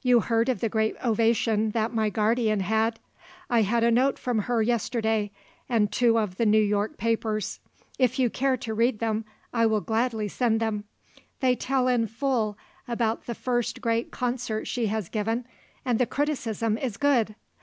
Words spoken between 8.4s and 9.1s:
to read